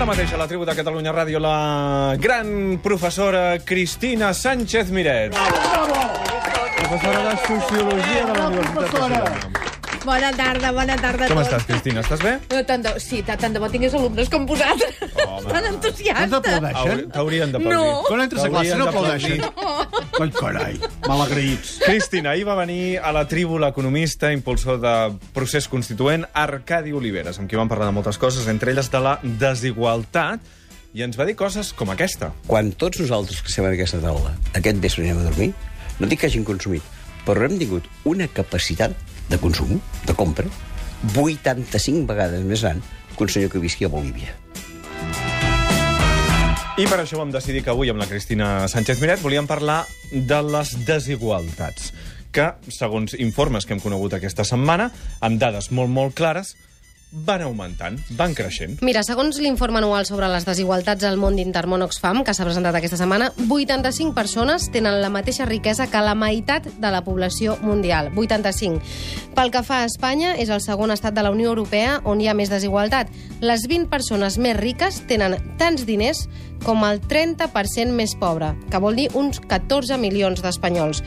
[0.00, 5.34] Ara mateix a la tribu de Catalunya Ràdio la gran professora Cristina Sánchez Miret.
[6.78, 9.68] Professora de Sociologia de la Universitat de Girona.
[10.00, 11.50] Bona tarda, bona tarda a Com tots.
[11.50, 12.00] estàs, Cristina?
[12.00, 12.38] Estàs bé?
[12.48, 14.96] Eh, Tant de, sí, tant, tant de bo tingués alumnes com vosaltres.
[15.26, 15.52] Home.
[15.52, 16.32] Tan Ens entusiastes.
[16.32, 16.80] aplaudeixen?
[16.80, 17.76] Hauri- T'haurien d'aplaudir.
[17.76, 18.02] No.
[18.08, 19.44] Quan entres a classe no aplaudeixen.
[20.20, 20.74] Coi, carai,
[21.08, 21.78] malagraïts.
[21.80, 24.92] Cristina, ahir va venir a la tribu l'economista, impulsor de
[25.32, 29.14] procés constituent, Arcadi Oliveres, amb qui vam parlar de moltes coses, entre elles de la
[29.24, 30.44] desigualtat,
[30.92, 32.34] i ens va dir coses com aquesta.
[32.46, 35.54] quan tots nosaltres que estem en aquesta taula aquest vespre anem a dormir,
[36.00, 36.84] no dic que hagin consumit,
[37.24, 38.92] però hem tingut una capacitat
[39.30, 40.52] de consum, de compra,
[41.16, 42.84] 85 vegades més gran
[43.16, 44.36] que un senyor que visqui a Bolívia.
[46.80, 50.38] I per això vam decidir que avui amb la Cristina Sánchez Miret volíem parlar de
[50.46, 51.90] les desigualtats,
[52.32, 54.86] que, segons informes que hem conegut aquesta setmana,
[55.20, 56.54] amb dades molt, molt clares,
[57.10, 58.78] van augmentant, van creixent.
[58.86, 62.98] Mira, segons l'informe anual sobre les desigualtats al món d'Intermón Oxfam, que s'ha presentat aquesta
[63.00, 68.12] setmana, 85 persones tenen la mateixa riquesa que la meitat de la població mundial.
[68.14, 68.78] 85.
[69.34, 72.30] Pel que fa a Espanya, és el segon estat de la Unió Europea on hi
[72.30, 73.10] ha més desigualtat.
[73.42, 76.28] Les 20 persones més riques tenen tants diners
[76.64, 81.02] com el 30% més pobre, que vol dir uns 14 milions d'espanyols.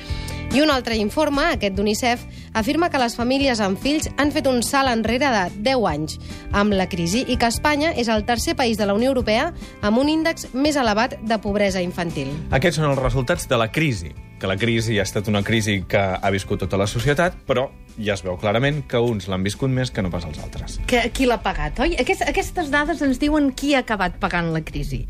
[0.54, 4.62] I un altre informe, aquest d'UNICEF, afirma que les famílies amb fills han fet un
[4.64, 6.18] salt enrere de 10 anys
[6.52, 9.52] amb la crisi i que Espanya és el tercer país de la Unió Europea
[9.82, 12.32] amb un índex més elevat de pobresa infantil.
[12.52, 16.00] Aquests són els resultats de la crisi, que la crisi ha estat una crisi que
[16.00, 19.92] ha viscut tota la societat, però ja es veu clarament que uns l'han viscut més
[19.94, 20.80] que no pas els altres.
[20.90, 21.96] Que, qui l'ha pagat, oi?
[22.02, 25.04] Aquest, aquestes dades ens diuen qui ha acabat pagant la crisi.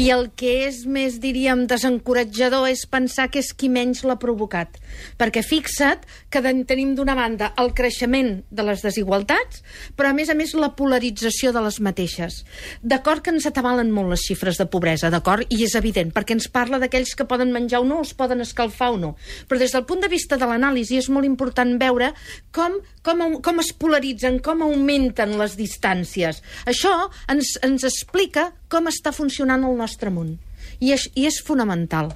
[0.00, 4.78] I el que és més, diríem, desencoratjador és pensar que és qui menys l'ha provocat.
[5.20, 9.62] Perquè fixa't que tenim d'una banda el creixement de les desigualtats,
[9.96, 12.42] però a més a més la polarització de les mateixes.
[12.82, 15.44] D'acord que ens atabalen molt les xifres de pobresa, d'acord?
[15.50, 18.92] I és evident, perquè ens parla d'aquells que poden menjar o no, es poden escalfar
[18.94, 19.14] o no.
[19.48, 22.12] Però des del punt de vista de l'anàlisi és molt important veure
[22.54, 26.42] com, com, com es polaritzen, com augmenten les distàncies.
[26.70, 26.94] Això
[27.30, 30.38] ens, ens explica com està funcionant el nostre món.
[30.80, 32.08] I és, I és fonamental.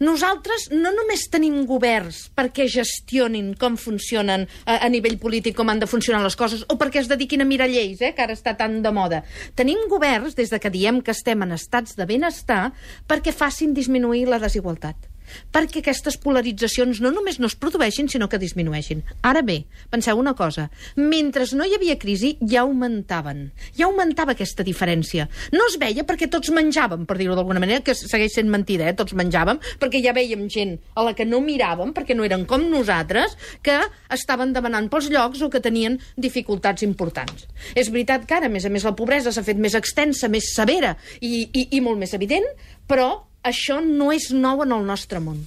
[0.00, 5.82] Nosaltres no només tenim governs perquè gestionin com funcionen a, a nivell polític, com han
[5.82, 8.54] de funcionar les coses, o perquè es dediquin a mirar lleis, eh, que ara està
[8.56, 9.22] tan de moda.
[9.58, 12.70] Tenim governs, des de que diem que estem en estats de benestar,
[13.08, 15.08] perquè facin disminuir la desigualtat
[15.52, 19.02] perquè aquestes polaritzacions no només no es produeixin, sinó que disminueixin.
[19.26, 23.48] Ara bé, penseu una cosa, mentre no hi havia crisi, ja augmentaven.
[23.76, 25.28] Ja augmentava aquesta diferència.
[25.54, 28.96] No es veia perquè tots menjàvem, per dir-ho d'alguna manera, que segueix sent mentida, eh?
[28.98, 32.66] tots menjàvem, perquè ja veiem gent a la que no miràvem, perquè no eren com
[32.70, 33.78] nosaltres, que
[34.14, 37.46] estaven demanant pels llocs o que tenien dificultats importants.
[37.74, 40.52] És veritat que ara, a més a més, la pobresa s'ha fet més extensa, més
[40.54, 42.46] severa i, i, i molt més evident,
[42.88, 45.42] però això no és nou en el nostre món.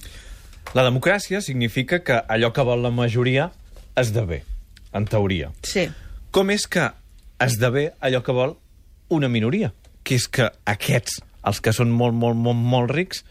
[0.76, 3.50] La democràcia significa que allò que vol la majoria
[3.98, 4.42] esdevé,
[4.92, 5.50] en teoria.
[5.66, 5.88] Sí.
[6.32, 6.88] Com és que
[7.42, 8.56] esdevé allò que vol
[9.12, 9.72] una minoria?
[10.02, 13.22] Que és que aquests, els que són molt, molt, molt, molt rics,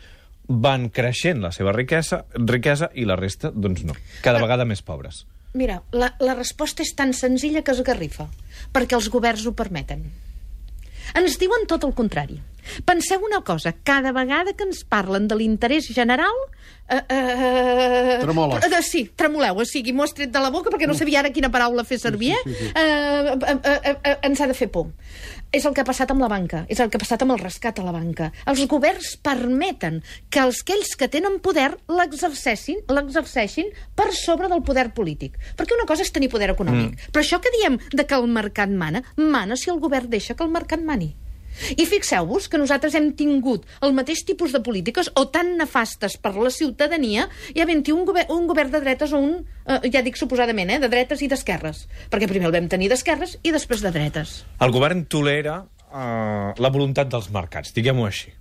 [0.48, 3.96] van creixent la seva riquesa, riquesa i la resta, doncs no.
[4.26, 5.26] Cada vegada més pobres.
[5.54, 8.28] Mira, la, la resposta és tan senzilla que es garrifa,
[8.76, 10.06] perquè els governs ho permeten.
[11.18, 12.40] Ens diuen tot el contrari.
[12.86, 16.36] Penseu una cosa, cada vegada que ens parlen de l'interès general...
[16.92, 18.66] Eh, eh, Tremoles.
[18.68, 21.32] Eh, sí, tremoleu, o sigui, m'ho has tret de la boca perquè no sabia ara
[21.32, 22.42] quina paraula fer servir, eh?
[22.76, 24.92] Eh, eh, eh, eh, ens ha de fer por.
[25.52, 27.42] És el que ha passat amb la banca, és el que ha passat amb el
[27.42, 28.30] rescat a la banca.
[28.48, 30.00] Els governs permeten
[30.32, 35.36] que els aquells que tenen poder l'exerceixin l'exerceixin per sobre del poder polític.
[35.60, 37.12] Perquè una cosa és tenir poder econòmic, mm.
[37.12, 40.48] però això que diem de que el mercat mana, mana si el govern deixa que
[40.48, 41.12] el mercat mani.
[41.78, 46.34] I fixeu-vos que nosaltres hem tingut el mateix tipus de polítiques o tan nefastes per
[46.38, 50.20] la ciutadania i havent-hi un, gover un govern de dretes o un, eh, ja dic
[50.20, 51.88] suposadament, eh, de dretes i d'esquerres.
[52.12, 54.42] Perquè primer el vam tenir d'esquerres i després de dretes.
[54.60, 55.62] El govern tolera
[55.92, 58.32] eh, la voluntat dels mercats, diguem-ho així.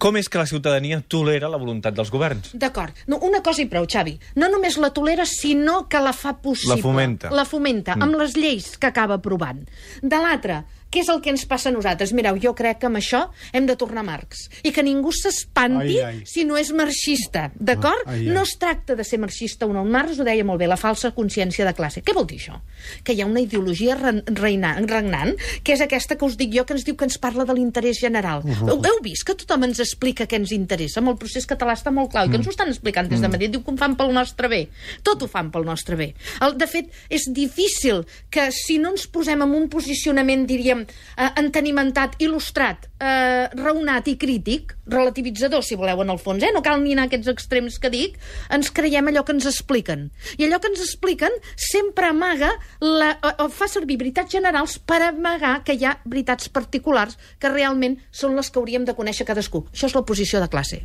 [0.00, 2.50] Com és que la ciutadania tolera la voluntat dels governs?
[2.58, 2.96] D'acord.
[3.10, 4.16] No, una cosa i prou, Xavi.
[4.40, 6.74] No només la tolera, sinó que la fa possible.
[6.74, 7.30] La fomenta.
[7.30, 8.06] La fomenta, mm.
[8.06, 9.62] amb les lleis que acaba aprovant.
[10.02, 10.64] De l'altra,
[10.94, 12.12] què és el que ens passa a nosaltres?
[12.14, 14.46] Mireu, jo crec que amb això hem de tornar a Marx.
[14.62, 15.98] I que ningú s'espanti
[16.30, 18.06] si no és marxista, d'acord?
[18.10, 18.28] Ai.
[18.30, 19.82] No es tracta de ser marxista o no.
[19.84, 22.04] Marx ho deia molt bé, la falsa consciència de classe.
[22.06, 22.60] Què vol dir això?
[23.02, 25.34] Que hi ha una ideologia re- reinant, regnant,
[25.66, 27.98] que és aquesta que us dic jo, que ens diu que ens parla de l'interès
[27.98, 28.44] general.
[28.44, 28.78] Uh -huh.
[28.84, 31.00] Heu vist que tothom ens explica què ens interessa?
[31.00, 32.30] Amb el procés català està molt clar, mm.
[32.30, 34.68] que ens ho estan explicant des de Madrid, diu que ho fan pel nostre bé.
[35.02, 36.14] Tot ho fan pel nostre bé.
[36.40, 41.30] El, de fet, és difícil que si no ens posem en un posicionament, diríem, eh,
[41.40, 46.52] entenimentat, il·lustrat, eh, raonat i crític, relativitzador, si voleu, en el fons, eh?
[46.54, 48.16] no cal ni anar a aquests extrems que dic,
[48.54, 50.08] ens creiem allò que ens expliquen.
[50.38, 55.02] I allò que ens expliquen sempre amaga, la, o, o fa servir veritats generals per
[55.10, 59.66] amagar que hi ha veritats particulars que realment són les que hauríem de conèixer cadascú.
[59.72, 60.84] Això és l'oposició de classe.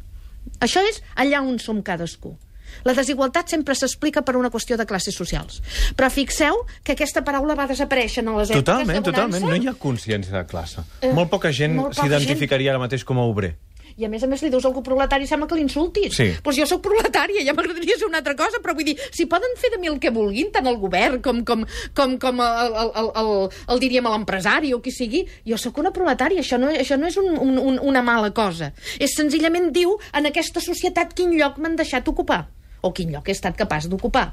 [0.63, 2.35] Això és allà on som cadascú.
[2.83, 5.61] La desigualtat sempre s'explica per una qüestió de classes socials.
[5.95, 9.39] Però fixeu que aquesta paraula va desaparèixer en les èpoques Totalment, de bonança.
[9.39, 9.49] totalment.
[9.49, 10.83] No hi ha consciència de classe.
[11.01, 13.55] Eh, molt poca gent s'identificaria ara mateix com a obrer.
[13.99, 16.13] I a més a més li dius algú proletari sembla que l'insultis.
[16.15, 16.29] Sí.
[16.45, 19.57] Doncs jo sóc proletària, ja m'agradaria ser una altra cosa, però vull dir, si poden
[19.59, 21.65] fer de mi el que vulguin, tant el govern com, com,
[21.97, 23.31] com, com el, el, el, el,
[23.75, 27.17] el diríem l'empresari o qui sigui, jo sóc una proletària, això no, això no és
[27.19, 28.71] un, un, un, una mala cosa.
[28.99, 32.45] És senzillament diu en aquesta societat quin lloc m'han deixat ocupar
[32.81, 34.29] o quin lloc he estat capaç d'ocupar.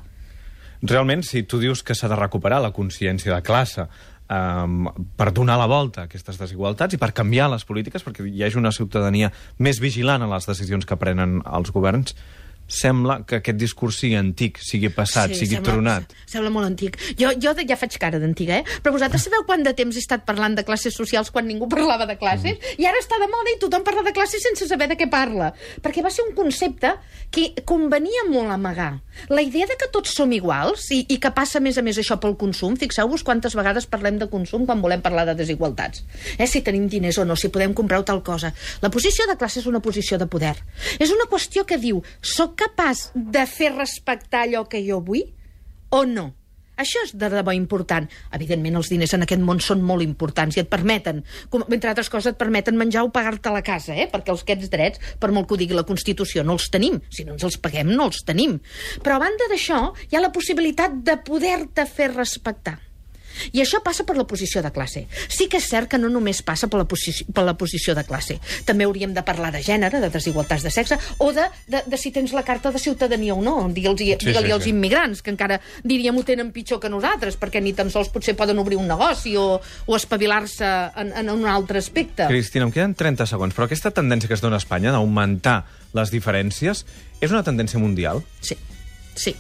[0.83, 3.87] Realment, si tu dius que s'ha de recuperar la consciència de classe
[4.29, 8.45] um, per donar la volta a aquestes desigualtats i per canviar les polítiques, perquè hi
[8.45, 12.17] hagi una ciutadania més vigilant a les decisions que prenen els governs,
[12.67, 16.17] sembla que aquest discurs sigui antic, sigui passat, sí, sigui sembla, tronat.
[16.27, 16.99] Sembla molt antic.
[17.19, 18.79] Jo, jo ja faig cara d'antiga, eh?
[18.83, 22.07] Però vosaltres sabeu quant de temps he estat parlant de classes socials quan ningú parlava
[22.09, 22.59] de classes?
[22.59, 22.81] Mm.
[22.83, 25.53] I ara està de moda i tothom parla de classes sense saber de què parla.
[25.83, 26.97] Perquè va ser un concepte
[27.31, 28.93] que convenia molt amagar.
[29.29, 31.99] La idea de que tots som iguals i, i que passa, a més a més,
[32.01, 32.77] això pel consum.
[32.81, 36.05] Fixeu-vos quantes vegades parlem de consum quan volem parlar de desigualtats.
[36.37, 36.47] Eh?
[36.51, 38.53] Si tenim diners o no, si podem comprar tal cosa.
[38.83, 40.55] La posició de classe és una posició de poder.
[40.99, 42.03] És una qüestió que diu,
[42.59, 45.29] capaç de fer respectar allò que jo vull
[45.95, 46.33] o no?
[46.77, 48.05] Això és de debò important.
[48.37, 51.23] Evidentment, els diners en aquest món són molt importants i et permeten,
[51.53, 54.09] com, entre altres coses, et permeten menjar o pagar-te la casa, eh?
[54.13, 57.01] perquè els aquests drets, per molt que ho digui la Constitució, no els tenim.
[57.09, 58.59] Si no ens els paguem, no els tenim.
[59.01, 59.81] Però a banda d'això,
[60.11, 62.77] hi ha la possibilitat de poder-te fer respectar.
[63.53, 65.07] I això passa per la posició de classe.
[65.29, 68.05] Sí que és cert que no només passa per la, posició, per la posició de
[68.07, 68.39] classe.
[68.65, 72.13] També hauríem de parlar de gènere, de desigualtats de sexe, o de, de, de si
[72.15, 73.69] tens la carta de ciutadania o no.
[73.73, 74.71] Digue-los Sí, digue sí, als sí.
[74.71, 78.59] immigrants, que encara, diríem, ho tenen pitjor que nosaltres, perquè ni tan sols potser poden
[78.63, 80.69] obrir un negoci o, o espavilar-se
[81.01, 82.27] en, en un altre aspecte.
[82.29, 85.65] Cristina, em queden 30 segons, però aquesta tendència que es dona a Espanya d'augmentar
[85.97, 86.85] les diferències
[87.21, 88.23] és una tendència mundial?
[88.41, 88.57] Sí,
[89.17, 89.35] sí.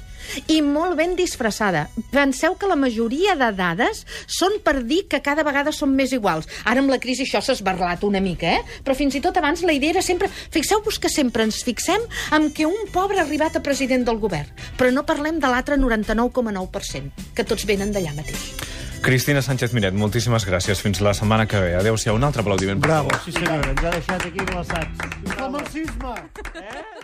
[0.53, 1.87] I molt ben disfressada.
[2.13, 6.49] Penseu que la majoria de dades són per dir que cada vegada som més iguals.
[6.65, 8.81] Ara amb la crisi això s'ha esbarlat una mica, eh?
[8.85, 10.31] Però fins i tot abans la idea era sempre...
[10.55, 12.03] Fixeu-vos que sempre ens fixem
[12.37, 15.79] en que un pobre ha arribat a president del govern, però no parlem de l'altre
[15.81, 18.51] 99,9%, que tots venen d'allà mateix.
[19.07, 20.81] Cristina Sánchez Miret, moltíssimes gràcies.
[20.83, 21.75] Fins la setmana que ve.
[21.79, 22.17] Adéu-siau.
[22.19, 22.81] Un altre aplaudiment.
[22.83, 25.09] Bravo, sí senyor, ens ha deixat aquí glaçats.
[25.23, 26.15] És el marxisme!
[26.57, 26.96] Eh?